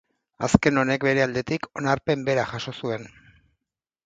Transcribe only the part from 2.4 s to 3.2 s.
jaso zuen.